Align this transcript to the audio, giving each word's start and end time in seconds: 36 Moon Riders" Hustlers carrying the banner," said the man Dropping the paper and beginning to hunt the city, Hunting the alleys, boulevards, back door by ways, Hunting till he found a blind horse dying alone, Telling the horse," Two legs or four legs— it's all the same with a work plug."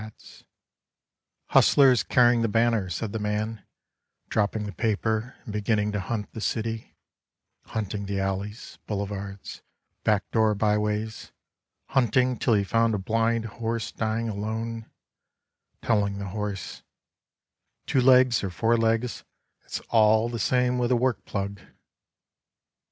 36 0.01 0.01
Moon 0.01 0.09
Riders" 0.13 0.45
Hustlers 1.53 2.03
carrying 2.05 2.41
the 2.41 2.47
banner," 2.47 2.89
said 2.89 3.11
the 3.13 3.19
man 3.19 3.63
Dropping 4.29 4.63
the 4.63 4.71
paper 4.71 5.35
and 5.43 5.53
beginning 5.53 5.91
to 5.91 5.99
hunt 5.99 6.31
the 6.33 6.41
city, 6.41 6.95
Hunting 7.65 8.07
the 8.07 8.19
alleys, 8.19 8.79
boulevards, 8.87 9.61
back 10.03 10.23
door 10.31 10.55
by 10.55 10.75
ways, 10.79 11.31
Hunting 11.89 12.39
till 12.39 12.55
he 12.55 12.63
found 12.63 12.95
a 12.95 12.97
blind 12.97 13.45
horse 13.45 13.91
dying 13.91 14.27
alone, 14.27 14.89
Telling 15.83 16.17
the 16.17 16.29
horse," 16.29 16.81
Two 17.85 18.01
legs 18.01 18.43
or 18.43 18.49
four 18.49 18.75
legs— 18.77 19.23
it's 19.65 19.81
all 19.91 20.29
the 20.29 20.39
same 20.39 20.79
with 20.79 20.89
a 20.89 20.95
work 20.95 21.23
plug." 21.25 21.61